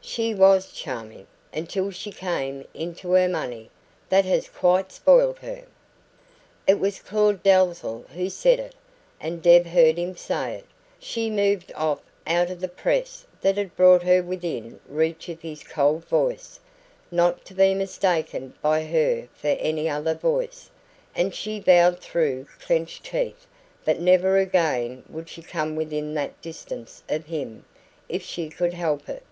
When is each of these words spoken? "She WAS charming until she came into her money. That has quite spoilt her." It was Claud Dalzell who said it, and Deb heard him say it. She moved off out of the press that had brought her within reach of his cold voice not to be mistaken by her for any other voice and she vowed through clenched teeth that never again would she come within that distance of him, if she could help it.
"She 0.00 0.34
WAS 0.34 0.70
charming 0.72 1.26
until 1.52 1.90
she 1.90 2.12
came 2.12 2.64
into 2.74 3.12
her 3.12 3.28
money. 3.28 3.70
That 4.08 4.24
has 4.24 4.48
quite 4.48 4.92
spoilt 4.92 5.38
her." 5.40 5.62
It 6.68 6.78
was 6.78 7.00
Claud 7.00 7.42
Dalzell 7.42 8.04
who 8.10 8.28
said 8.30 8.58
it, 8.60 8.74
and 9.20 9.42
Deb 9.42 9.66
heard 9.66 9.98
him 9.98 10.16
say 10.16 10.54
it. 10.56 10.66
She 11.00 11.30
moved 11.30 11.72
off 11.74 12.00
out 12.28 12.48
of 12.50 12.60
the 12.60 12.68
press 12.68 13.26
that 13.40 13.56
had 13.56 13.74
brought 13.76 14.02
her 14.04 14.22
within 14.22 14.78
reach 14.88 15.28
of 15.28 15.40
his 15.42 15.62
cold 15.64 16.04
voice 16.04 16.60
not 17.10 17.44
to 17.46 17.54
be 17.54 17.74
mistaken 17.74 18.54
by 18.60 18.84
her 18.84 19.28
for 19.34 19.48
any 19.58 19.88
other 19.88 20.14
voice 20.14 20.70
and 21.14 21.34
she 21.34 21.58
vowed 21.58 21.98
through 22.00 22.46
clenched 22.60 23.04
teeth 23.04 23.46
that 23.84 24.00
never 24.00 24.36
again 24.36 25.02
would 25.08 25.28
she 25.28 25.42
come 25.42 25.74
within 25.74 26.14
that 26.14 26.40
distance 26.42 27.02
of 27.08 27.26
him, 27.26 27.64
if 28.08 28.22
she 28.22 28.48
could 28.48 28.74
help 28.74 29.08
it. 29.08 29.22